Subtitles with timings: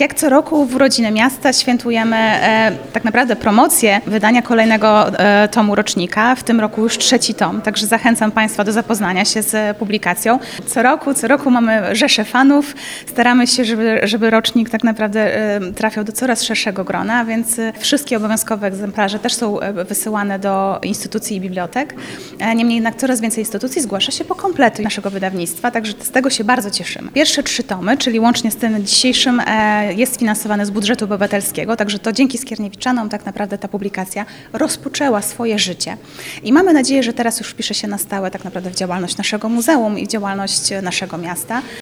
[0.00, 5.74] Jak co roku w Urodziny Miasta świętujemy e, tak naprawdę promocję wydania kolejnego e, tomu
[5.74, 6.34] rocznika.
[6.34, 10.38] W tym roku już trzeci tom, także zachęcam Państwa do zapoznania się z publikacją.
[10.66, 12.74] Co roku, co roku mamy rzesze fanów.
[13.06, 17.72] Staramy się, żeby, żeby rocznik tak naprawdę e, trafiał do coraz szerszego grona, więc e,
[17.78, 21.94] wszystkie obowiązkowe egzemplarze też są e, wysyłane do instytucji i bibliotek.
[22.38, 26.30] E, Niemniej jednak coraz więcej instytucji zgłasza się po kompletu naszego wydawnictwa, także z tego
[26.30, 27.10] się bardzo cieszymy.
[27.10, 29.40] Pierwsze trzy tomy, czyli łącznie z tym dzisiejszym,
[29.92, 35.58] jest finansowane z budżetu obywatelskiego, także to dzięki Skierniewiczanom tak naprawdę ta publikacja rozpoczęła swoje
[35.58, 35.96] życie.
[36.42, 39.48] I mamy nadzieję, że teraz już wpisze się na stałe tak naprawdę w działalność naszego
[39.48, 41.62] muzeum i w działalność naszego miasta.